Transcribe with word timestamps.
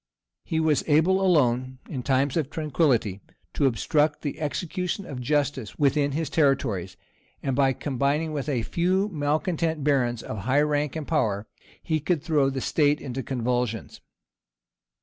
He 0.43 0.59
was 0.59 0.83
able 0.87 1.21
alone, 1.21 1.77
in 1.87 2.01
times 2.01 2.35
of 2.35 2.49
tranquillity, 2.49 3.21
to 3.53 3.67
obstruct 3.67 4.23
the 4.23 4.39
execution 4.41 5.05
of 5.05 5.21
justice 5.21 5.77
within 5.77 6.13
his 6.13 6.27
territories; 6.27 6.97
and 7.43 7.55
by 7.55 7.73
combining 7.73 8.31
with 8.33 8.49
a 8.49 8.63
few 8.63 9.09
malecontent 9.09 9.83
barons 9.83 10.23
of 10.23 10.39
high 10.39 10.61
rank 10.63 10.95
and 10.95 11.07
power, 11.07 11.45
he 11.83 11.99
could 11.99 12.23
throw 12.23 12.49
the 12.49 12.61
state 12.61 12.99
into 12.99 13.21
convulsions. 13.21 14.01